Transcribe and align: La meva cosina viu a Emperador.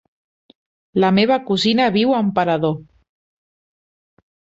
La 1.03 1.11
meva 1.17 1.35
cosina 1.49 1.85
viu 1.97 2.13
a 2.13 2.21
Emperador. 2.29 2.73